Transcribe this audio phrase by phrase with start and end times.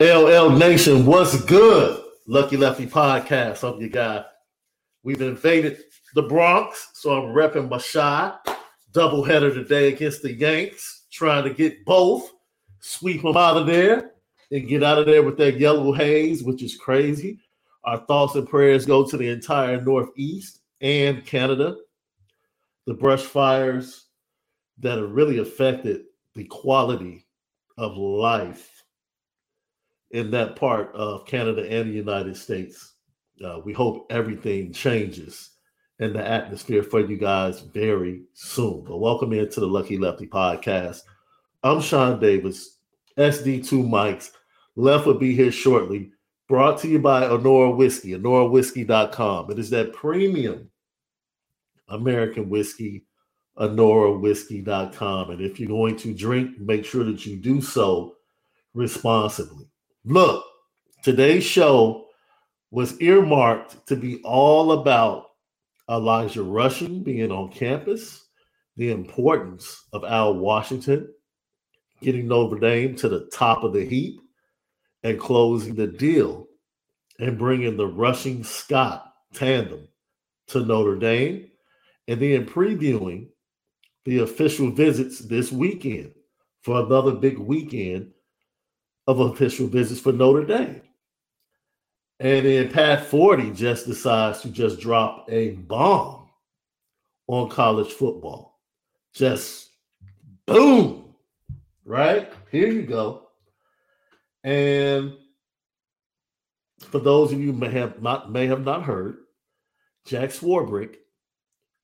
[0.00, 2.04] LL Nation, what's good?
[2.28, 3.68] Lucky Lefty Podcast.
[3.68, 4.24] I'm your guy.
[5.02, 5.82] We've invaded
[6.14, 8.48] the Bronx, so I'm repping my shot.
[8.92, 12.30] Doubleheader today against the Yanks, trying to get both,
[12.78, 14.12] sweep them out of there,
[14.52, 17.40] and get out of there with that yellow haze, which is crazy.
[17.82, 21.76] Our thoughts and prayers go to the entire Northeast and Canada.
[22.86, 24.06] The brush fires
[24.78, 26.02] that have really affected
[26.36, 27.26] the quality
[27.76, 28.77] of life
[30.10, 32.94] in that part of Canada and the United States.
[33.44, 35.50] Uh, we hope everything changes
[36.00, 38.84] in the atmosphere for you guys very soon.
[38.84, 41.02] But welcome into the Lucky Lefty podcast.
[41.62, 42.78] I'm Shaun Davis,
[43.16, 44.30] SD2 Mics.
[44.76, 46.10] Left will be here shortly.
[46.48, 49.50] Brought to you by Anora Whiskey, AnoraWhiskey.com.
[49.50, 50.70] It is that premium
[51.88, 53.04] American whiskey,
[53.58, 55.30] AnoraWhiskey.com.
[55.30, 58.14] And if you're going to drink, make sure that you do so
[58.72, 59.66] responsibly.
[60.04, 60.44] Look,
[61.02, 62.06] today's show
[62.70, 65.26] was earmarked to be all about
[65.90, 68.26] Elijah Rushing being on campus,
[68.76, 71.12] the importance of Al Washington
[72.00, 74.20] getting Notre Dame to the top of the heap
[75.02, 76.46] and closing the deal
[77.18, 79.88] and bringing the Rushing Scott tandem
[80.48, 81.50] to Notre Dame,
[82.06, 83.28] and then previewing
[84.04, 86.14] the official visits this weekend
[86.62, 88.12] for another big weekend
[89.08, 90.82] of official visits for Notre Dame.
[92.20, 96.28] And then Pat Forde just decides to just drop a bomb
[97.26, 98.60] on college football.
[99.14, 99.70] Just
[100.46, 101.14] boom,
[101.86, 102.30] right?
[102.52, 103.28] Here you go.
[104.44, 105.14] And
[106.80, 109.20] for those of you may have not may have not heard,
[110.04, 110.96] Jack Swarbrick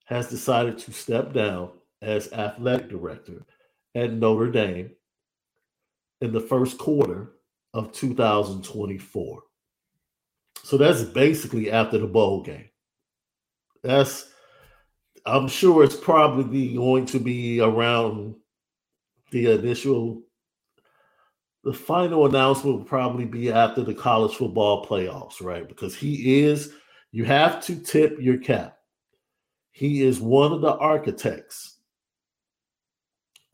[0.04, 1.70] has decided to step down
[2.02, 3.46] as athletic director
[3.94, 4.90] at Notre Dame
[6.24, 7.32] in the first quarter
[7.74, 9.42] of 2024.
[10.62, 12.70] So that's basically after the bowl game.
[13.82, 14.30] That's
[15.26, 18.36] I'm sure it's probably going to be around
[19.30, 20.22] the initial
[21.64, 25.66] the final announcement will probably be after the college football playoffs, right?
[25.66, 26.72] Because he is
[27.10, 28.78] you have to tip your cap.
[29.72, 31.73] He is one of the architects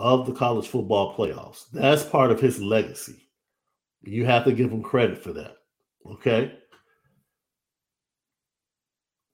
[0.01, 1.67] of the college football playoffs.
[1.73, 3.29] That's part of his legacy.
[4.03, 5.59] You have to give him credit for that.
[6.07, 6.59] Okay.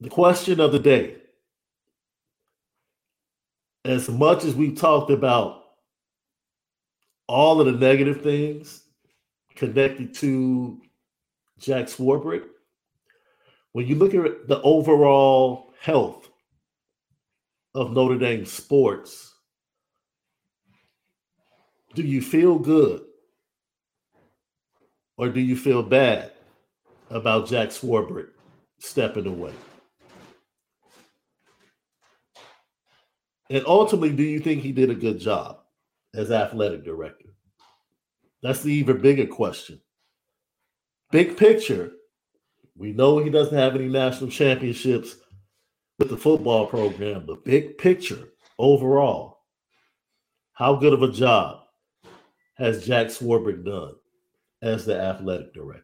[0.00, 1.19] The question of the day
[3.84, 5.62] as much as we talked about
[7.28, 8.83] all of the negative things
[9.54, 10.81] connected to
[11.60, 12.43] Jack Swarbrick,
[13.71, 16.28] when you look at the overall health
[17.72, 19.36] of Notre Dame sports,
[21.97, 23.01] do you feel good
[25.16, 26.31] or do you feel bad
[27.09, 28.28] about Jack Swarbrick
[28.78, 29.54] stepping away?
[33.48, 35.60] And ultimately, do you think he did a good job
[36.15, 37.31] as athletic director?
[38.43, 39.81] That's the even bigger question.
[41.10, 41.93] Big picture,
[42.77, 45.16] we know he doesn't have any national championships
[45.98, 48.28] with the football program, but big picture
[48.59, 49.39] overall,
[50.53, 51.66] how good of a job
[52.57, 53.95] has Jack Swarbrick done
[54.63, 55.83] as the athletic director?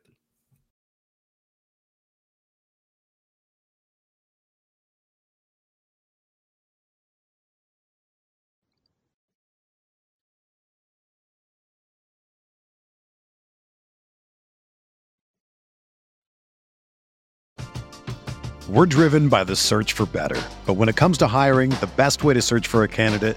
[18.69, 20.41] We're driven by the search for better.
[20.65, 23.37] But when it comes to hiring, the best way to search for a candidate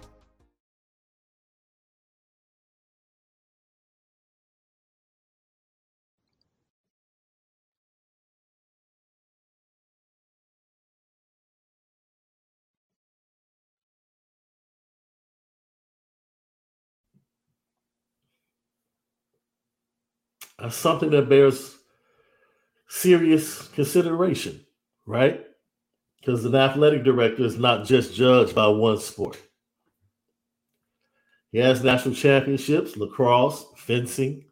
[20.61, 21.75] That's something that bears
[22.87, 24.63] serious consideration,
[25.07, 25.43] right?
[26.19, 29.41] Because an athletic director is not just judged by one sport.
[31.51, 34.45] He has national championships, lacrosse, fencing,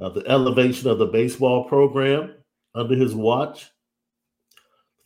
[0.00, 2.34] uh, the elevation of the baseball program
[2.74, 3.70] under his watch,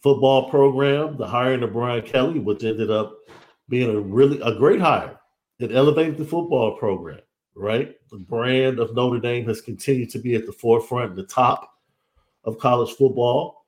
[0.02, 3.14] football program, the hiring of Brian Kelly, which ended up
[3.68, 5.20] being a really a great hire.
[5.58, 7.20] It elevated the football program
[7.54, 7.94] right?
[8.10, 11.70] The brand of Notre Dame has continued to be at the forefront, the top
[12.44, 13.66] of college football.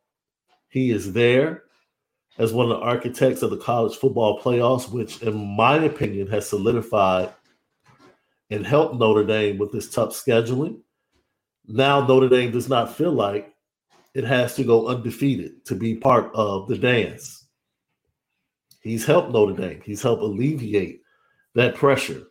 [0.68, 1.64] He is there
[2.38, 6.48] as one of the architects of the college football playoffs, which, in my opinion, has
[6.48, 7.32] solidified
[8.50, 10.80] and helped Notre Dame with this tough scheduling.
[11.66, 13.54] Now, Notre Dame does not feel like
[14.14, 17.46] it has to go undefeated to be part of the dance.
[18.82, 21.02] He's helped Notre Dame, he's helped alleviate
[21.54, 22.24] that pressure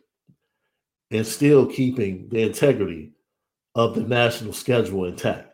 [1.10, 3.12] and still keeping the integrity
[3.74, 5.52] of the national schedule intact.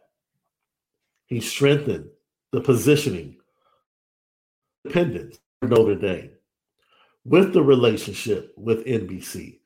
[1.27, 2.09] He strengthened
[2.53, 3.37] the positioning,
[4.85, 6.31] independence for Notre Dame
[7.25, 9.61] with the relationship with NBC,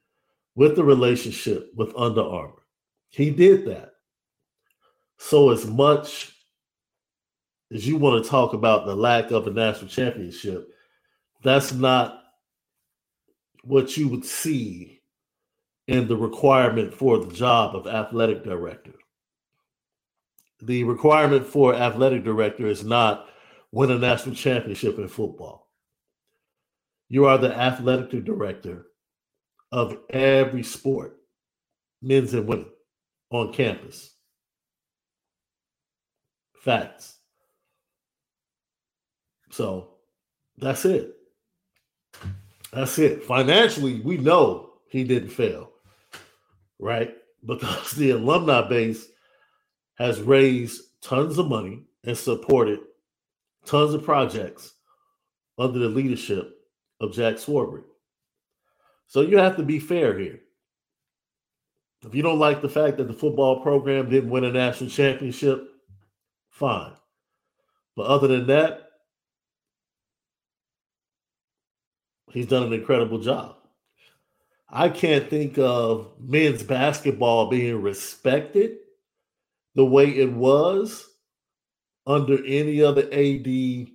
[0.55, 2.63] with the relationship with Under Armour.
[3.09, 3.93] He did that.
[5.19, 6.33] So, as much
[7.73, 10.69] as you want to talk about the lack of a national championship,
[11.43, 12.23] that's not
[13.65, 14.96] what you would see
[15.87, 18.93] in the requirement for the job of athletic director.
[20.61, 23.29] The requirement for athletic director is not
[23.73, 25.71] win a national championship in football.
[27.09, 28.87] You are the athletic director
[29.71, 31.19] of every sport,
[32.03, 32.67] men's and women,
[33.31, 34.13] on campus.
[36.63, 37.19] Facts.
[39.51, 39.91] So
[40.59, 41.15] that's it.
[42.73, 43.23] That's it.
[43.25, 45.73] Financially, we know he didn't fail
[46.79, 47.15] right?
[47.45, 49.07] Because the alumni base
[49.97, 52.81] has raised tons of money and supported
[53.65, 54.75] tons of projects
[55.59, 56.53] under the leadership
[57.01, 57.85] of Jack Swarbrick.
[59.07, 60.41] So you have to be fair here.
[62.05, 65.69] If you don't like the fact that the football program didn't win a national championship,
[66.51, 66.93] fine.
[67.97, 68.91] But other than that,
[72.31, 73.57] he's done an incredible job.
[74.69, 78.79] I can't think of men's basketball being respected
[79.75, 81.07] the way it was
[82.07, 83.89] under any other AD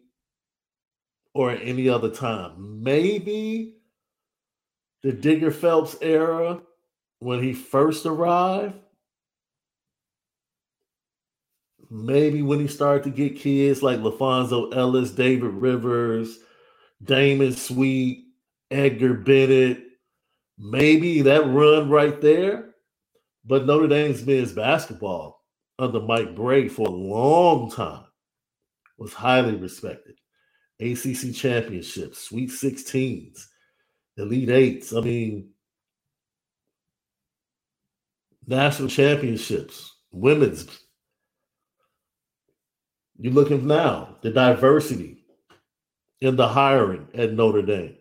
[1.34, 2.84] or any other time.
[2.84, 3.78] Maybe
[5.01, 6.62] the Digger Phelps era
[7.20, 8.75] when he first arrived.
[11.90, 16.40] Maybe when he started to get kids like LaPhonso Ellis, David Rivers,
[17.04, 18.25] Daimon Sweet,
[18.70, 19.90] Edgar Bennett,
[20.62, 22.75] maybe that run right there.
[23.44, 25.44] But Notre Dame's men's basketball
[25.80, 28.06] under Mike Brey for a long time
[29.00, 30.15] was highly respected.
[30.80, 33.46] ACC championships, Sweet 16s,
[34.18, 34.94] Elite Eights.
[34.94, 35.50] I mean,
[38.46, 40.68] national championships, women's.
[43.18, 45.24] You're looking now, the diversity
[46.20, 47.96] in the hiring at Notre Dame,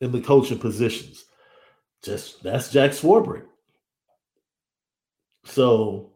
[0.00, 1.23] in the coaching positions.
[2.04, 3.44] Just that's Jack Swarbrick.
[5.44, 6.12] So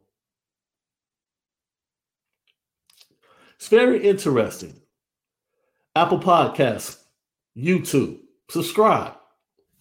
[3.57, 4.81] it's very interesting.
[5.97, 7.03] Apple Podcasts,
[7.57, 8.19] YouTube,
[8.51, 9.15] subscribe.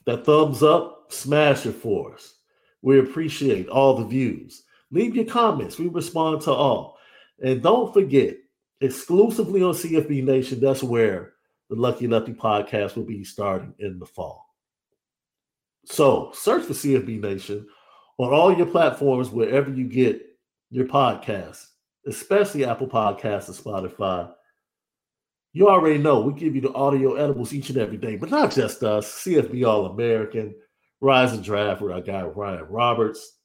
[0.05, 2.35] That thumbs up, smash it for us.
[2.81, 4.63] We appreciate all the views.
[4.89, 5.77] Leave your comments.
[5.77, 6.97] We respond to all.
[7.43, 8.37] And don't forget,
[8.79, 11.33] exclusively on CFB Nation, that's where
[11.69, 14.46] the Lucky Lefty podcast will be starting in the fall.
[15.85, 17.67] So search for CFB Nation
[18.17, 20.21] on all your platforms, wherever you get
[20.69, 21.67] your podcasts,
[22.05, 24.31] especially Apple Podcasts and Spotify.
[25.53, 28.51] You already know we give you the audio edibles each and every day, but not
[28.51, 29.23] just us.
[29.23, 30.55] CFB All American,
[30.99, 33.37] Rise and Draft with our guy Ryan Roberts,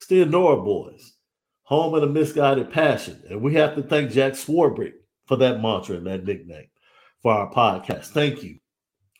[0.00, 1.12] still Nora Boys,
[1.64, 3.22] Home of the Misguided Passion.
[3.28, 4.94] And we have to thank Jack Swarbrick
[5.26, 6.68] for that mantra and that nickname
[7.22, 8.06] for our podcast.
[8.06, 8.58] Thank you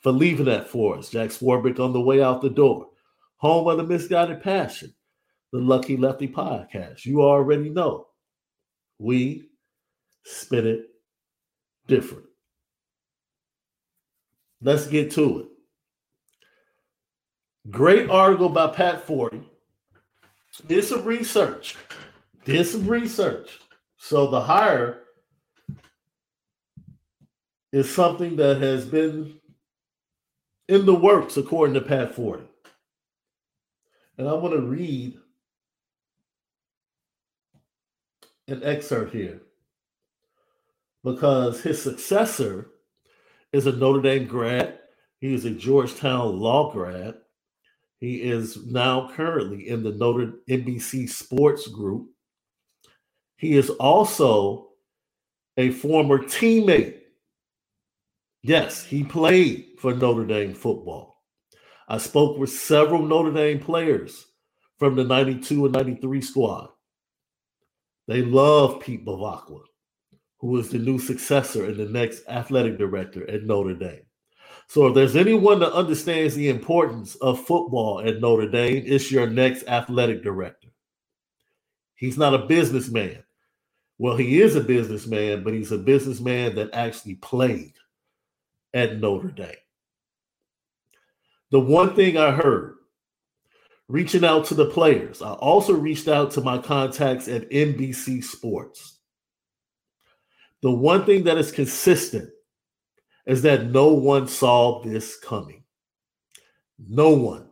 [0.04, 1.08] for leaving that for us.
[1.08, 2.88] Jack Swarbrick on the way out the door.
[3.38, 4.94] Home of the Misguided Passion,
[5.50, 7.06] the Lucky Lefty podcast.
[7.06, 8.06] You already know
[8.98, 9.48] we
[10.24, 10.82] spin it
[11.88, 12.26] different.
[14.60, 15.46] Let's get to it.
[17.70, 19.42] Great article by Pat Forde.
[20.66, 21.76] Did some research.
[22.44, 23.58] Did some research.
[23.96, 25.00] So the hire
[27.72, 29.40] is something that has been
[30.68, 32.46] in the works, according to Pat Forde.
[34.16, 35.18] And I want to read
[38.48, 39.40] an excerpt here
[41.02, 42.70] because his successor
[43.52, 44.78] is a Notre Dame grad.
[45.20, 47.14] He is a Georgetown law grad.
[47.98, 52.08] He is now currently in the Notre NBC Sports Group.
[53.36, 54.68] He is also
[55.56, 56.98] a former teammate
[58.46, 61.22] Yes, he played for Notre Dame football.
[61.88, 64.26] I spoke with several Notre Dame players
[64.78, 66.68] from the 92 and 93 squad.
[68.06, 69.62] They love Pete Bevacqua,
[70.40, 74.04] who is the new successor and the next athletic director at Notre Dame.
[74.68, 79.26] So if there's anyone that understands the importance of football at Notre Dame, it's your
[79.26, 80.68] next athletic director.
[81.94, 83.24] He's not a businessman.
[83.96, 87.72] Well, he is a businessman, but he's a businessman that actually played
[88.74, 89.54] at Notre Dame.
[91.50, 92.74] The one thing I heard
[93.88, 98.98] reaching out to the players, I also reached out to my contacts at NBC Sports.
[100.62, 102.28] The one thing that is consistent
[103.26, 105.62] is that no one saw this coming.
[106.78, 107.48] No one.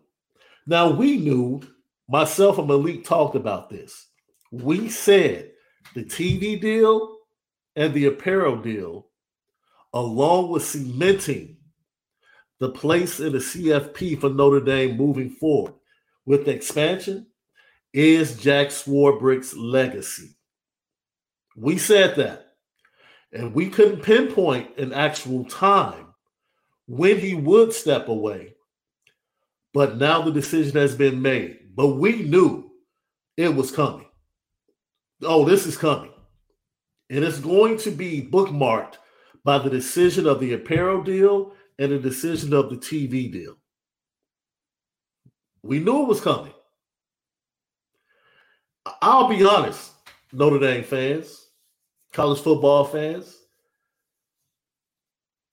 [0.67, 1.63] Now, we knew,
[2.09, 4.09] myself and Malik talked about this.
[4.51, 5.51] We said
[5.95, 7.17] the TV deal
[7.77, 9.07] and the apparel deal
[9.93, 11.57] along with cementing
[12.61, 15.75] the place in the CFP for Notre Dame moving forward
[16.25, 17.27] with the expansion
[17.93, 20.37] is Jack Swarbrick's legacy.
[21.57, 22.55] We said that,
[23.33, 26.07] and we couldn't pinpoint an actual time
[26.87, 28.55] when he would step away.
[29.75, 31.75] But now the decision has been made.
[31.75, 32.71] But we knew
[33.37, 34.07] it was coming.
[35.23, 36.13] Oh, this is coming.
[37.11, 38.97] And it's going to be bookmarked
[39.45, 43.57] by the decision of the apparel deal and the decision of the TV deal.
[45.63, 46.53] We knew it was coming.
[49.01, 49.93] I'll be honest,
[50.33, 51.49] Notre Dame fans,
[52.13, 53.39] college football fans.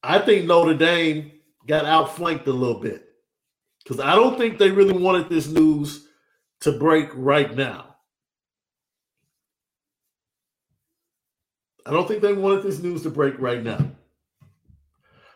[0.02, 1.32] I think Notre Dame
[1.68, 3.08] got outflanked a little bit
[3.84, 6.08] because I don't think they really wanted this news
[6.62, 7.89] to break right now.
[11.90, 13.84] I don't think they wanted this news to break right now.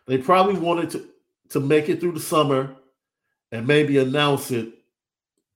[0.06, 1.10] They probably wanted to,
[1.50, 2.76] to make it through the summer
[3.52, 4.72] and maybe announce it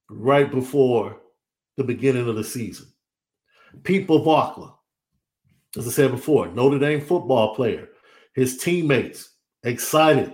[0.10, 1.18] right before
[1.76, 2.88] the beginning of the season.
[3.84, 4.74] Pete Bevacqua,
[5.78, 7.90] as I said before, Notre Dame football player,
[8.34, 10.34] his teammates excited,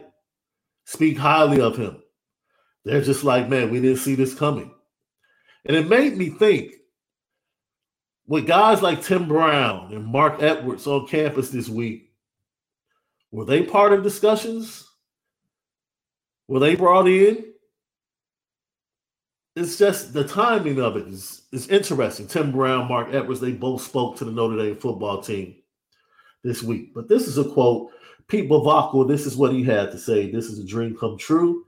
[0.86, 2.02] speak highly of him.
[2.86, 4.74] They're just like, man, we didn't see this coming.
[5.66, 6.72] And it made me think
[8.28, 12.12] with guys like Tim Brown and Mark Edwards on campus this week,
[13.32, 14.88] were they part of discussions?
[16.48, 17.46] Were they brought in?
[19.56, 22.28] It's just the timing of it is, is interesting.
[22.28, 25.56] Tim Brown, Mark Edwards, they both spoke to the Notre Dame football team
[26.44, 26.94] this week.
[26.94, 27.92] But this is a quote.
[28.28, 30.32] Pete Bevacqua, this is what he had to say.
[30.32, 31.66] This is a dream come true.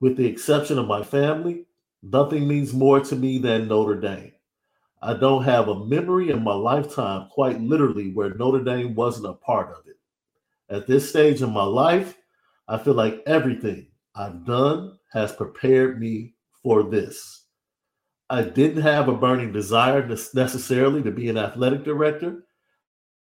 [0.00, 1.64] With the exception of my family,
[2.02, 4.32] nothing means more to me than Notre Dame.
[5.02, 9.34] I don't have a memory in my lifetime, quite literally, where Notre Dame wasn't a
[9.34, 9.96] part of it.
[10.68, 12.16] At this stage in my life,
[12.66, 17.44] I feel like everything I've done has prepared me for this.
[18.28, 22.44] I didn't have a burning desire necessarily to be an athletic director,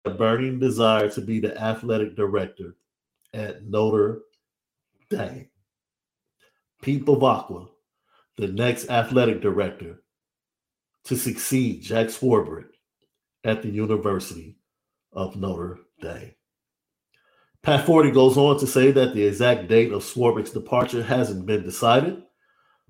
[0.06, 2.76] a burning desire to be the athletic director
[3.34, 4.22] at Notre
[5.12, 5.50] Dame.
[6.82, 7.68] Pete Bevacqua,
[8.38, 10.02] the next athletic director
[11.06, 12.68] to succeed Jack Swarbrick
[13.44, 14.58] at the University
[15.14, 16.34] of Notre Dame.
[17.62, 21.64] Pat Forde goes on to say that the exact date of Swarbrick's departure hasn't been
[21.64, 22.22] decided,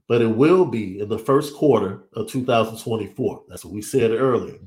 [0.07, 3.43] but it will be in the first quarter of 2024.
[3.47, 4.57] That's what we said earlier.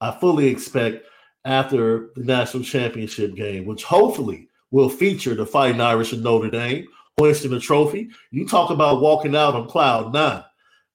[0.00, 1.06] I fully expect
[1.44, 6.86] after the national championship game, which hopefully will feature the Fighting Irish and Notre Dame
[7.18, 8.08] hoisting a trophy.
[8.30, 10.44] You talk about walking out on cloud nine.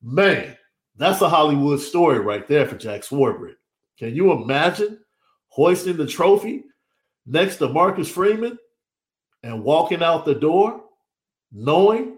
[0.01, 0.55] Man,
[0.97, 3.55] that's a Hollywood story right there for Jack Swarbrick.
[3.97, 4.99] Can you imagine
[5.47, 6.63] hoisting the trophy
[7.25, 8.57] next to Marcus Freeman
[9.43, 10.81] and walking out the door
[11.51, 12.17] knowing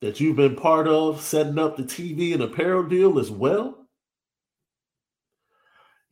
[0.00, 3.86] that you've been part of setting up the TV and apparel deal as well?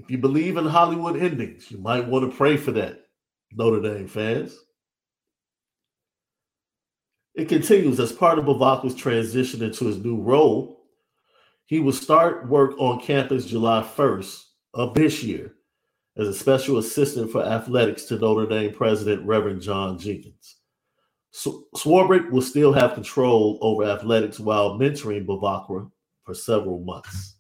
[0.00, 3.00] If you believe in Hollywood endings, you might want to pray for that,
[3.52, 4.56] Notre Dame fans.
[7.34, 10.77] It continues as part of Bevacqua's transition into his new role.
[11.68, 15.52] He will start work on campus July 1st of this year
[16.16, 20.56] as a special assistant for athletics to Notre Dame President Reverend John Jenkins.
[21.76, 25.90] Swarbrick will still have control over athletics while mentoring Bevacqua
[26.24, 27.36] for several months.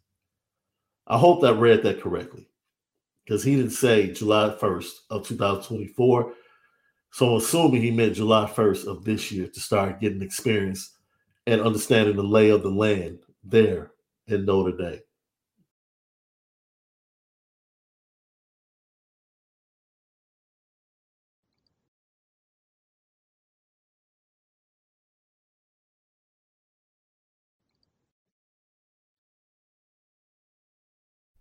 [1.06, 2.50] I hope I read that correctly
[3.24, 6.34] because he didn't say July 1st of 2024.
[7.12, 10.98] So I'm assuming he meant July 1st of this year to start getting experience
[11.46, 13.92] and understanding the lay of the land there
[14.28, 15.00] in Notre Dame.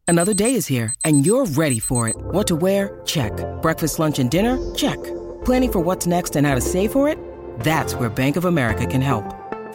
[0.10, 2.15] Another day is here, and you're ready for it.
[2.17, 3.02] What to wear?
[3.04, 3.34] Check.
[3.62, 4.58] Breakfast, lunch, and dinner?
[4.73, 4.95] Check.
[5.43, 7.19] Planning for what's next and how to save for it?
[7.60, 9.37] That's where Bank of America can help.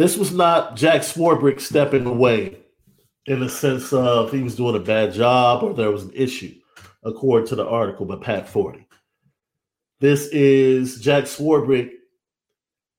[0.00, 2.56] This was not Jack Swarbrick stepping away
[3.26, 6.54] in the sense of he was doing a bad job or there was an issue,
[7.02, 8.82] according to the article by Pat Forde.
[10.00, 11.90] This is Jack Swarbrick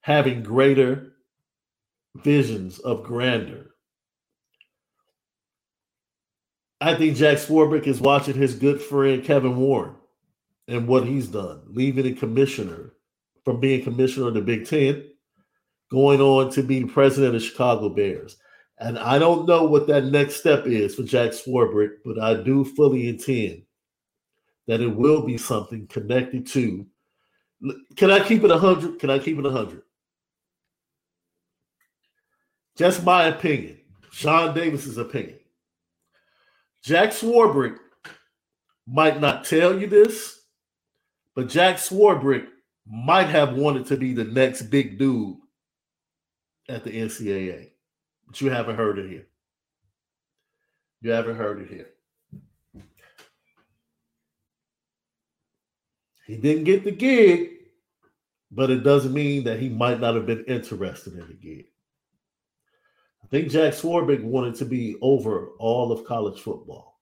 [0.02, 1.14] having greater
[2.18, 3.72] visions of grandeur.
[6.82, 9.96] I think Jack Swarbrick is watching his good friend Kevin Warren
[10.68, 12.94] and what he's done, leaving a commissioner
[13.44, 15.11] from being commissioner of the Big Ten
[15.92, 18.38] going on to be president of Chicago Bears,
[18.80, 22.64] And I don't know what that next step is for Jack Swarbrick, but I do
[22.64, 23.64] fully intend
[24.68, 26.88] that it will be something connected to.
[27.98, 29.00] Can I keep it 100?
[29.00, 29.82] Can I keep it 100?
[32.78, 33.78] Just my opinion,
[34.12, 35.40] Shaun Davis's opinion.
[36.84, 37.78] Jack Swarbrick
[38.88, 40.40] might not tell you this,
[41.36, 42.48] but Jack Swarbrick
[42.88, 45.38] might have wanted to be the next big dude
[46.70, 47.70] at the NCAA.
[48.28, 49.28] But you haven't heard it here.
[51.02, 51.90] You haven't heard it here.
[56.28, 57.50] He didn't get the gig,
[58.52, 61.66] but it doesn't mean that he might not have been interested in the gig.
[63.24, 67.00] I think Jack Swarbrick wanted to be over all of college football.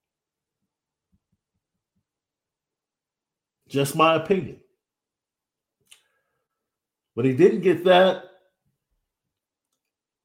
[3.68, 4.60] Just my opinion.
[7.16, 8.29] But he didn't get that.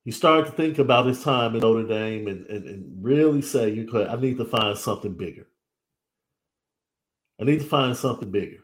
[0.05, 3.71] He started to think about his time in Notre Dame and, and, and really say,
[3.71, 5.47] you could, I need to find something bigger.
[7.41, 8.59] I need to find something bigger.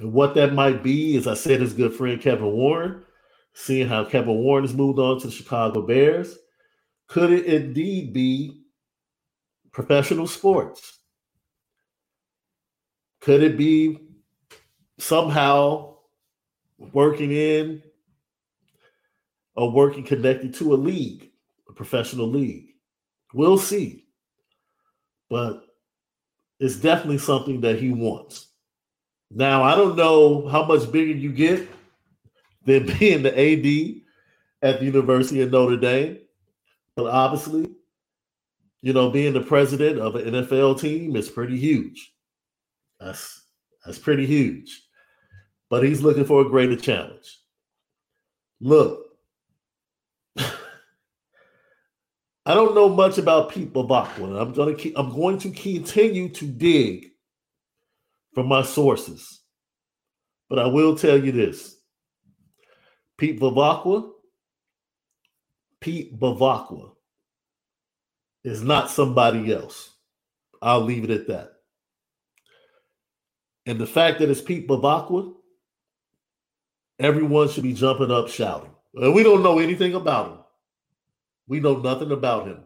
[0.00, 3.02] And what that might be, as I said, his good friend Kevin Warren,
[3.54, 6.36] seeing how Kevin Warren has moved on to the Chicago Bears,
[7.08, 8.62] could it indeed be
[9.70, 10.98] professional sports?
[13.20, 13.98] Could it be
[14.98, 15.96] somehow
[16.78, 17.82] working in
[19.56, 21.30] or working connected to a league,
[21.68, 22.68] a professional league?
[23.34, 24.04] We'll see.
[25.28, 25.64] But
[26.58, 28.48] it's definitely something that he wants.
[29.30, 31.68] Now, I don't know how much bigger you get
[32.64, 34.02] than being the AD
[34.62, 36.18] at the University of Notre Dame,
[36.94, 37.68] but obviously,
[38.82, 42.14] you know, being the president of an NFL team is pretty huge.
[43.00, 43.42] That's
[43.84, 44.82] that's pretty huge.
[45.68, 47.38] But he's looking for a greater challenge.
[48.60, 49.06] Look,
[50.38, 50.52] I
[52.54, 54.40] don't know much about Pete Bevacqua.
[54.40, 57.06] I'm gonna keep, I'm going to continue to dig
[58.34, 59.42] from my sources.
[60.48, 61.74] But I will tell you this.
[63.18, 64.10] Pete Bevacqua,
[65.80, 66.92] Pete Bevacqua
[68.44, 69.90] is not somebody else.
[70.62, 71.50] I'll leave it at that.
[73.66, 75.34] And the fact that it's Pete Bevacqua,
[77.00, 78.70] everyone should be jumping up shouting.
[78.94, 80.38] And we don't know anything about him.
[81.48, 82.64] We know nothing about him.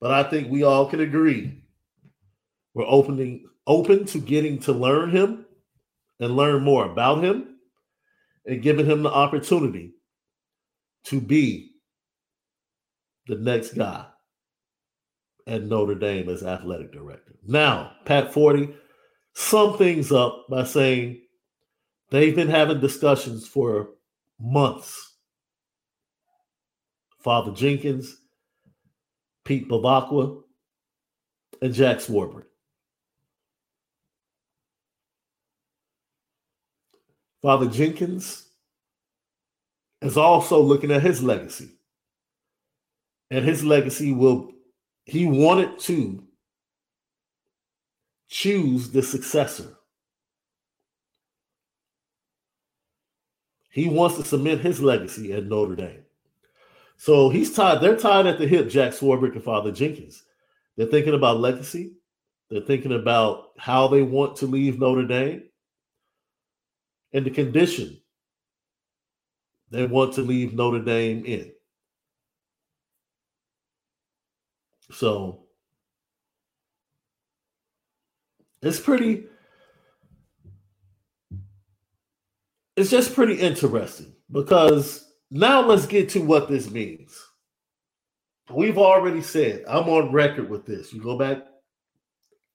[0.00, 1.60] But I think we all can agree
[2.74, 5.44] we're opening open to getting to learn him
[6.18, 7.56] and learn more about him
[8.46, 9.92] and giving him the opportunity
[11.04, 11.72] to be
[13.26, 14.06] the next guy
[15.46, 17.34] at Notre Dame as athletic director.
[17.46, 18.74] Now, Pat Forde
[19.34, 21.22] sum things up by saying
[22.10, 23.90] they've been having discussions for
[24.38, 25.09] months.
[27.22, 28.16] Father Jenkins,
[29.44, 30.42] Pete Bevacqua,
[31.60, 32.44] and Jack Swarbrick.
[37.42, 38.46] Father Jenkins
[40.02, 41.70] is also looking at his legacy.
[43.30, 44.52] And his legacy will,
[45.04, 46.22] he wanted to
[48.28, 49.76] choose the successor.
[53.70, 56.04] He wants to cement his legacy at Notre Dame.
[57.00, 60.22] So he's tied, they're tied at the hip, Jack Swarbrick and Father Jenkins.
[60.76, 61.94] They're thinking about legacy.
[62.50, 65.44] They're thinking about how they want to leave Notre Dame
[67.14, 67.98] and the condition
[69.70, 71.52] they want to leave Notre Dame in.
[74.92, 75.44] So
[78.60, 79.24] it's pretty,
[82.76, 87.18] it's just pretty interesting because now let's get to what this means.
[88.50, 90.92] We've already said, I'm on record with this.
[90.92, 91.44] You go back,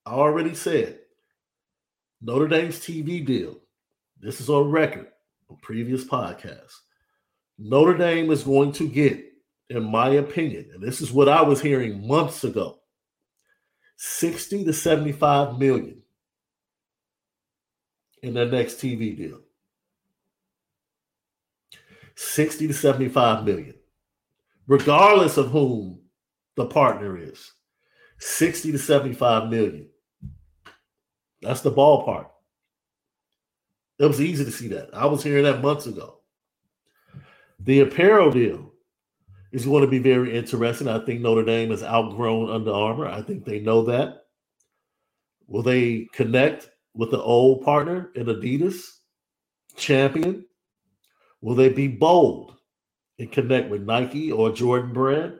[0.06, 1.00] I already said
[2.22, 3.58] Notre Dame's TV deal
[4.20, 5.08] this is on record
[5.50, 6.80] on previous podcasts.
[7.58, 9.24] Notre Dame is going to get,
[9.70, 12.80] in my opinion, and this is what I was hearing months ago
[13.98, 16.02] 60 to 75 million
[18.24, 19.40] in their next TV deal.
[22.16, 23.76] 60 to 75 million,
[24.68, 26.00] regardless of whom
[26.56, 27.52] the partner is.
[28.20, 29.90] 60 to 75 million.
[31.42, 32.28] That's the ballpark.
[34.00, 34.90] It was easy to see that.
[34.94, 36.20] I was hearing that months ago.
[37.60, 38.74] The apparel deal
[39.52, 40.88] is going to be very interesting.
[40.88, 43.08] I think Notre Dame has outgrown Under Armour.
[43.08, 44.26] I think they know that.
[45.48, 48.82] Will they connect with the old partner in Adidas,
[49.78, 50.46] champion?
[51.46, 52.56] Will they be bold
[53.20, 55.38] and connect with Nike or Jordan Brand,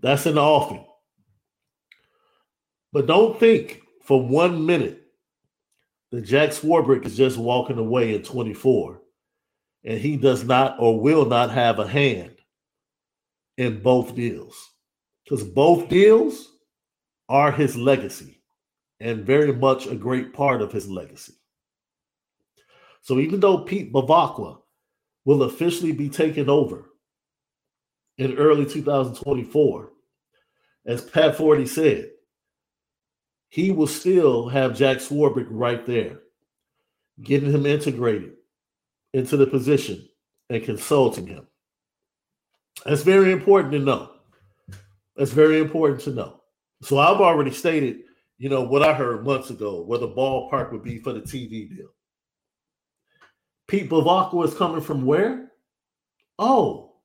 [0.00, 0.84] that's an offing.
[2.92, 5.04] But don't think for one minute
[6.10, 9.00] that Jack Swarbrick is just walking away at 24
[9.84, 12.36] and he does not or will not have a hand
[13.56, 14.54] in both deals.
[15.24, 16.46] Because both deals
[17.30, 18.42] are his legacy
[19.00, 21.39] and very much a great part of his legacy.
[23.02, 24.58] So even though Pete Bevacqua
[25.24, 26.90] will officially be taken over
[28.18, 29.90] in early 2024,
[30.86, 32.10] as Pat Forde said,
[33.48, 36.20] he will still have Jack Swarbrick right there,
[37.22, 38.34] getting him integrated
[39.12, 40.08] into the position
[40.48, 41.46] and consulting him.
[42.84, 44.10] That's very important to know.
[45.16, 46.40] That's very important to know.
[46.82, 48.04] So I've already stated,
[48.38, 51.68] you know, what I heard months ago, where the ballpark would be for the TV
[51.68, 51.88] deal.
[53.70, 55.52] Pete Bevacqua is coming from where?
[56.40, 56.96] Oh,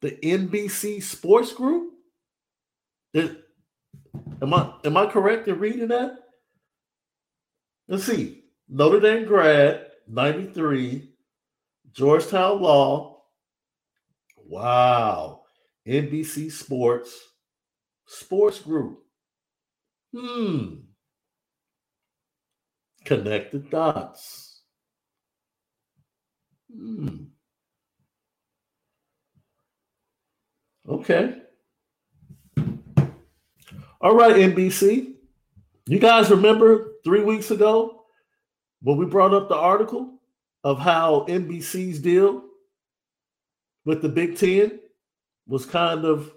[0.00, 1.92] the NBC Sports Group.
[3.14, 3.40] It,
[4.42, 6.18] am I am I correct in reading that?
[7.86, 8.42] Let's see.
[8.68, 11.08] Notre Dame grad, 93,
[11.92, 13.22] Georgetown Law.
[14.38, 15.42] Wow.
[15.86, 17.16] NBC Sports,
[18.08, 18.98] Sports Group.
[20.12, 20.78] Hmm.
[23.04, 24.45] Connect the dots.
[26.76, 27.16] Hmm.
[30.88, 31.42] Okay.
[34.00, 35.14] All right, NBC.
[35.86, 38.04] You guys remember three weeks ago
[38.82, 40.18] when we brought up the article
[40.64, 42.44] of how NBC's deal
[43.84, 44.80] with the Big Ten
[45.46, 46.32] was kind of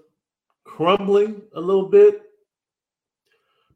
[0.63, 2.21] crumbling a little bit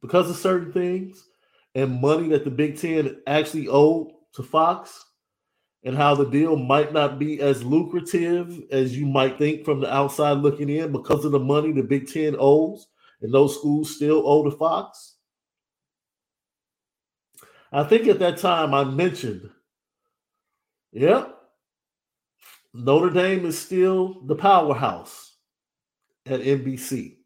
[0.02, 1.28] because of certain things
[1.76, 5.04] and money that the Big Ten actually owed to Fox,
[5.84, 9.94] and how the deal might not be as lucrative as you might think from the
[9.94, 12.88] outside looking in because of the money the Big Ten owes,
[13.22, 15.16] and those schools still owe to Fox.
[17.72, 19.50] I think at that time I mentioned,
[20.92, 21.36] yep,
[22.74, 25.36] Notre Dame is still the powerhouse
[26.26, 27.18] at NBC.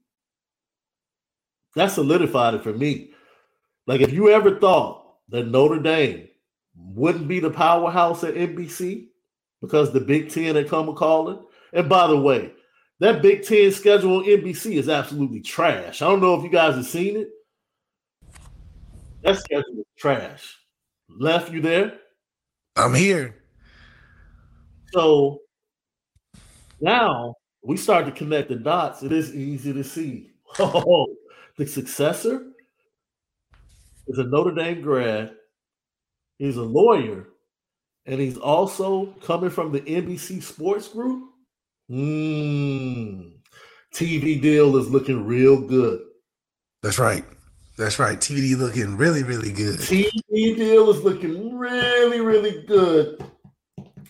[1.75, 3.11] That solidified it for me.
[3.85, 6.27] Like, if you ever thought that Notre Dame
[6.77, 9.07] wouldn't be the powerhouse at NBC
[9.61, 12.53] because the Big Ten had come a calling, and by the way,
[12.99, 16.01] that Big Ten schedule on NBC is absolutely trash.
[16.01, 17.29] I don't know if you guys have seen it.
[19.23, 20.55] That schedule is trash.
[21.09, 21.99] Left you there?
[22.75, 23.35] I'm here.
[24.93, 25.41] So
[26.79, 29.03] now we start to connect the dots.
[29.03, 30.31] It is easy to see.
[30.59, 31.07] Oh,
[31.57, 32.51] the successor
[34.07, 35.35] is a Notre Dame grad.
[36.37, 37.27] He's a lawyer,
[38.05, 41.23] and he's also coming from the NBC Sports Group.
[41.89, 43.29] Hmm.
[43.93, 46.01] TV deal is looking real good.
[46.83, 47.25] That's right.
[47.77, 48.19] That's right.
[48.19, 49.79] TV looking really, really good.
[49.79, 53.23] TV deal is looking really, really good.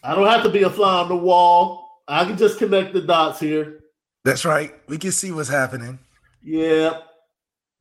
[0.03, 2.01] I don't have to be a fly on the wall.
[2.07, 3.79] I can just connect the dots here.
[4.23, 4.73] That's right.
[4.87, 5.99] We can see what's happening.
[6.41, 6.99] Yeah.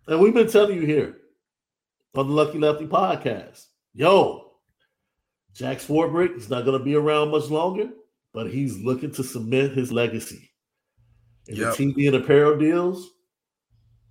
[0.09, 1.17] And we've been telling you here
[2.15, 3.67] on the Lucky Lefty podcast.
[3.97, 4.53] Yo,
[5.55, 7.89] Jack Swarbrick is not going to be around much longer,
[8.35, 10.51] but he's looking to cement his legacy.
[11.49, 11.75] And yep.
[11.75, 13.09] the TV and apparel deals,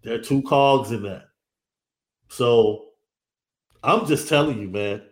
[0.01, 1.25] there are two cogs in that.
[2.29, 2.85] So
[3.83, 5.03] I'm just telling you, man,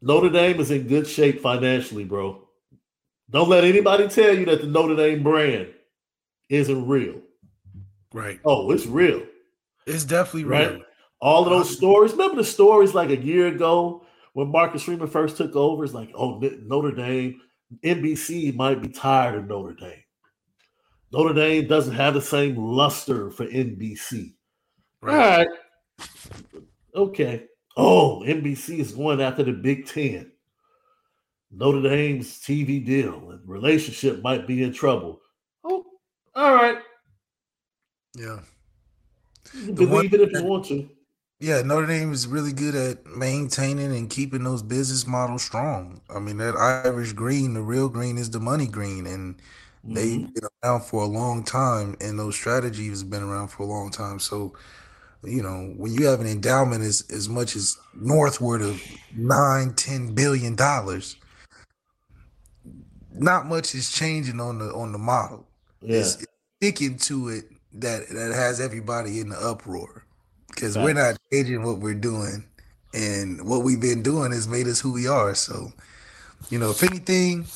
[0.00, 2.48] Notre Dame is in good shape financially, bro.
[3.28, 5.68] Don't let anybody tell you that the Notre Dame brand
[6.48, 7.20] isn't real.
[8.14, 8.40] Right.
[8.46, 9.26] Oh, it's real.
[9.86, 10.70] It's definitely real.
[10.70, 10.82] Right?
[11.20, 12.12] All of those stories.
[12.12, 15.84] Remember the stories like a year ago when Marcus Freeman first took over?
[15.84, 17.40] It's like, oh, Notre Dame,
[17.82, 20.04] NBC might be tired of Notre Dame.
[21.12, 24.34] Notre Dame doesn't have the same luster for NBC.
[25.00, 25.48] Right.
[26.94, 27.46] Okay.
[27.76, 30.32] Oh, NBC is going after the Big Ten.
[31.50, 35.20] Notre Dame's TV deal and relationship might be in trouble.
[35.64, 35.84] Oh,
[36.34, 36.78] all right.
[38.14, 38.40] Yeah.
[39.74, 40.88] believe one, it if you want to.
[41.38, 46.00] Yeah, Notre Dame is really good at maintaining and keeping those business models strong.
[46.08, 49.06] I mean, that Irish green, the real green is the money green.
[49.06, 49.94] And mm-hmm.
[49.94, 53.66] they've been around for a long time, and those strategies have been around for a
[53.66, 54.18] long time.
[54.18, 54.54] So
[55.26, 58.80] you know, when you have an endowment as, as much as northward of
[59.14, 61.16] nine, ten billion dollars,
[63.12, 65.46] not much is changing on the on the model.
[65.80, 65.98] Yeah.
[65.98, 67.44] It's, it's sticking to it
[67.74, 70.05] that that has everybody in the uproar
[70.56, 72.44] because we're not changing what we're doing,
[72.92, 75.34] and what we've been doing has made us who we are.
[75.36, 75.72] So
[76.50, 77.46] you know, if anything,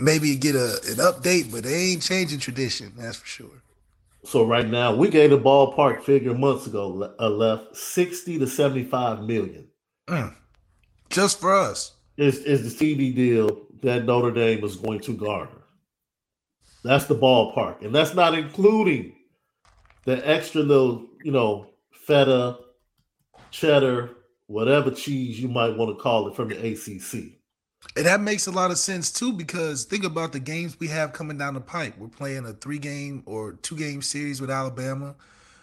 [0.00, 2.92] maybe get a an update, but they ain't changing tradition.
[2.96, 3.62] That's for sure.
[4.24, 8.84] So right now, we gave the ballpark figure months ago uh, left sixty to seventy
[8.84, 9.68] five million.
[10.08, 10.34] Mm.
[11.10, 15.62] Just for us is is the TV deal that Notre Dame is going to garner.
[16.84, 19.14] That's the ballpark, and that's not including
[20.04, 21.71] the extra little, you know,
[22.06, 22.58] feta,
[23.50, 24.10] cheddar,
[24.46, 27.38] whatever cheese you might want to call it from the ACC.
[27.96, 31.12] And that makes a lot of sense too, because think about the games we have
[31.12, 31.98] coming down the pipe.
[31.98, 35.14] We're playing a three game or two game series with Alabama.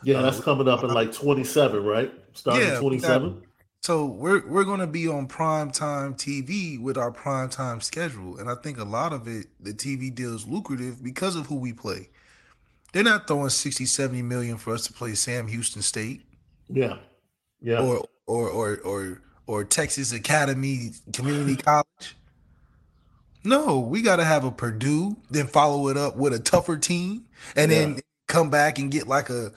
[0.03, 2.13] Yeah, that's uh, coming up in like 27, right?
[2.33, 3.43] Starting yeah, 27.
[3.81, 8.37] So we're we're gonna be on prime time TV with our prime time schedule.
[8.37, 11.55] And I think a lot of it, the TV deal is lucrative because of who
[11.55, 12.09] we play.
[12.91, 16.25] They're not throwing 60, 70 million for us to play Sam Houston State.
[16.69, 16.97] Yeah.
[17.61, 17.81] Yeah.
[17.81, 22.15] Or or or or or Texas Academy Community College.
[23.43, 27.25] No, we got to have a Purdue, then follow it up with a tougher team,
[27.55, 27.79] and yeah.
[27.79, 29.51] then come back and get like a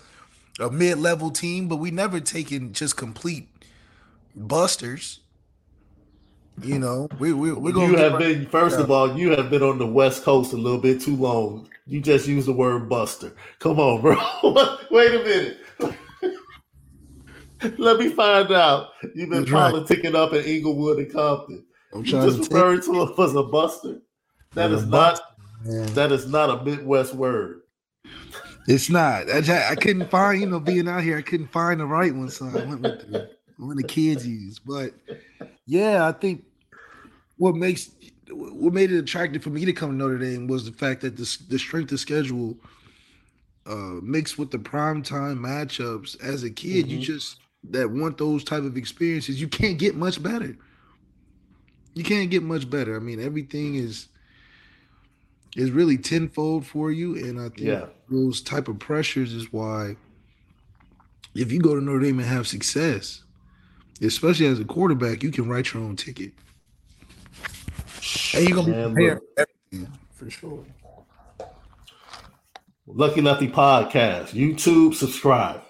[0.61, 1.69] a mid level team.
[1.69, 3.49] But we never taken just complete
[4.35, 5.21] busters.
[6.63, 7.93] You know, we we we're going.
[7.93, 10.57] To You have been first of all, you have been on the West Coast a
[10.57, 11.69] little bit too long.
[11.87, 13.35] You just used the word buster.
[13.59, 14.17] Come on, bro.
[14.91, 15.59] Wait a minute.
[17.79, 18.91] Let me find out.
[19.15, 21.65] You've been politicking up in Inglewood and Compton.
[21.93, 24.01] I'm trying you just to referring to him as a buster.
[24.55, 25.21] That is not.
[25.65, 27.63] That is not a Midwest word.
[28.67, 29.31] It's not.
[29.31, 30.41] I, I couldn't find.
[30.41, 33.11] You know, being out here, I couldn't find the right one, so I went with
[33.11, 34.59] the one the kids use.
[34.59, 34.93] But
[35.67, 36.45] yeah, I think
[37.37, 37.91] what makes
[38.31, 41.17] what made it attractive for me to come to Notre Dame was the fact that
[41.17, 42.57] the the strength of schedule
[43.67, 46.21] uh, mixed with the prime time matchups.
[46.23, 46.95] As a kid, mm-hmm.
[46.95, 47.39] you just
[47.71, 49.41] that want those type of experiences.
[49.41, 50.57] You can't get much better.
[51.95, 52.97] You can't get much better.
[52.97, 54.09] I mean, everything is
[55.55, 57.87] is really tenfold for you, and I think yeah.
[58.09, 59.97] those type of pressures is why
[61.35, 63.23] if you go to Notre Dame and have success,
[64.01, 66.33] especially as a quarterback, you can write your own ticket.
[68.35, 70.65] And you're gonna be prepared everything for sure.
[72.87, 75.63] Lucky Lefty Podcast, YouTube, subscribe.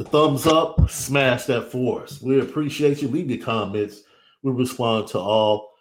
[0.00, 2.22] The thumbs up, smash that for us.
[2.22, 3.08] We appreciate you.
[3.08, 4.00] Leave your comments.
[4.42, 5.74] We respond to all.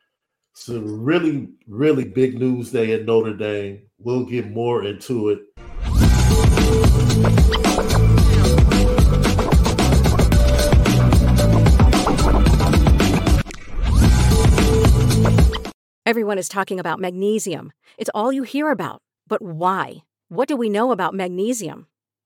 [0.51, 3.83] So really, really big news day at Notre Dame.
[3.97, 5.39] We'll get more into it.
[16.05, 17.71] Everyone is talking about magnesium.
[17.97, 19.01] It's all you hear about.
[19.29, 20.03] But why?
[20.27, 21.87] What do we know about magnesium?